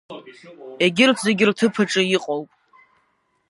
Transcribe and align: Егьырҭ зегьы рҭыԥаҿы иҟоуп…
Егьырҭ 0.83 1.17
зегьы 1.25 1.45
рҭыԥаҿы 1.49 2.01
иҟоуп… 2.15 2.49